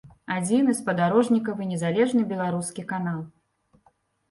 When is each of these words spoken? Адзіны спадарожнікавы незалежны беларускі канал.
Адзіны 0.35 0.71
спадарожнікавы 0.79 1.69
незалежны 1.75 2.21
беларускі 2.33 2.89
канал. 2.95 3.23